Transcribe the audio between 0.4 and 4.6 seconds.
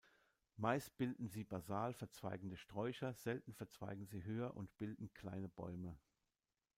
Meist bilden sie basal verzweigende Sträucher, selten verzweigen sie höher